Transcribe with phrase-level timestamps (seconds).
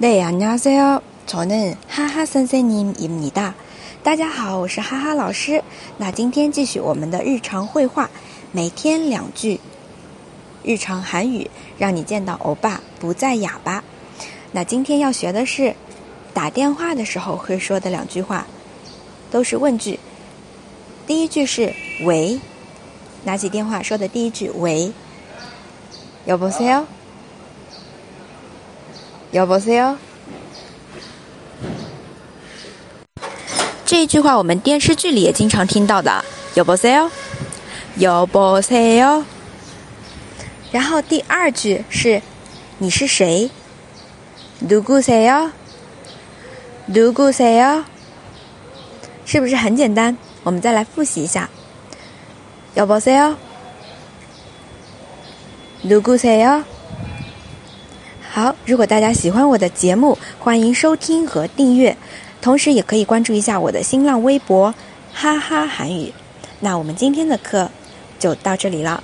[0.00, 3.54] 네안녕하세요저는하하선생님입니다
[4.04, 5.64] 大家好，我是哈哈老师。
[5.96, 8.08] 那今天继续我们的日常绘画，
[8.52, 9.58] 每天两句
[10.62, 11.50] 日常韩语，
[11.80, 13.82] 让你见到欧巴不再哑巴。
[14.52, 15.74] 那今天要学的是
[16.32, 18.46] 打电话的时候会说的两句话，
[19.32, 19.98] 都是问句。
[21.08, 21.74] 第一句是
[22.04, 22.38] 喂，
[23.24, 24.92] 拿起电话说的第一句喂。
[26.28, 26.84] 여보세요
[29.34, 29.94] 요보세 요，
[33.84, 36.24] 这一句话我们电视剧里也经常听到的。
[36.54, 37.10] 요보세 요，
[37.98, 39.22] 요보세 요。
[40.72, 42.22] 然后第二句是，
[42.78, 43.50] 你是谁？
[44.66, 45.50] 누구세 요？
[46.90, 47.84] 누구세 요？
[49.26, 50.16] 是不是很简单？
[50.42, 51.50] 我们再来复习一下。
[52.76, 53.34] 요보세 요，
[55.84, 56.64] 누구세 요？
[58.38, 61.96] 好，如果大家喜欢我的节目，欢迎收听和订阅，
[62.40, 64.72] 同时也可以关注一下我的新浪微博
[65.12, 66.12] “哈哈韩语”。
[66.60, 67.68] 那我们今天的课
[68.16, 69.02] 就到这里了。